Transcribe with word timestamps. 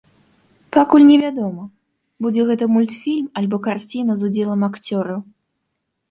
Пакуль 0.75 1.03
невядома, 1.09 1.65
будзе 2.25 2.45
гэта 2.49 2.63
мультфільм 2.77 3.27
альбо 3.41 3.59
карціна 3.67 4.13
з 4.23 4.31
удзелам 4.31 4.61
акцёраў. 4.69 5.19